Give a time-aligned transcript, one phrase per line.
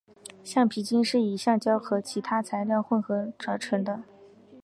[0.43, 4.01] 橡皮筋是以橡胶和其他材料混合制成的。